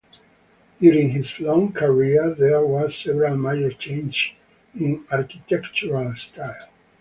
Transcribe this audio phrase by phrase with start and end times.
[0.79, 4.31] During his long career there were several major changes
[4.73, 6.69] in architectural style.